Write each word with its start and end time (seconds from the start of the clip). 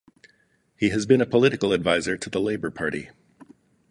He 0.77 0.89
has 0.89 1.05
been 1.05 1.21
a 1.21 1.27
political 1.27 1.71
adviser 1.73 2.17
to 2.17 2.27
the 2.31 2.41
Labour 2.41 2.71
Party. 2.71 3.11